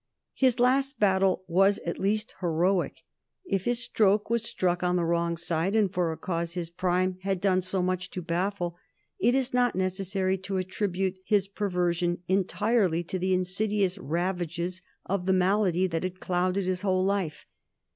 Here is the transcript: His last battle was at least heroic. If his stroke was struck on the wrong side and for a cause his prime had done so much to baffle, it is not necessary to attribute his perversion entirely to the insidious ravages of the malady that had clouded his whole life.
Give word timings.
His 0.33 0.59
last 0.59 0.99
battle 0.99 1.43
was 1.47 1.77
at 1.85 1.99
least 1.99 2.33
heroic. 2.39 3.03
If 3.45 3.65
his 3.65 3.83
stroke 3.83 4.31
was 4.31 4.41
struck 4.43 4.81
on 4.81 4.95
the 4.95 5.05
wrong 5.05 5.37
side 5.37 5.75
and 5.75 5.93
for 5.93 6.11
a 6.11 6.17
cause 6.17 6.53
his 6.53 6.71
prime 6.71 7.19
had 7.21 7.39
done 7.39 7.61
so 7.61 7.83
much 7.83 8.09
to 8.09 8.23
baffle, 8.23 8.75
it 9.19 9.35
is 9.35 9.53
not 9.53 9.75
necessary 9.75 10.39
to 10.39 10.57
attribute 10.57 11.19
his 11.23 11.47
perversion 11.47 12.23
entirely 12.27 13.03
to 13.03 13.19
the 13.19 13.35
insidious 13.35 13.99
ravages 13.99 14.81
of 15.05 15.27
the 15.27 15.33
malady 15.33 15.85
that 15.85 16.01
had 16.01 16.19
clouded 16.19 16.65
his 16.65 16.81
whole 16.81 17.05
life. 17.05 17.45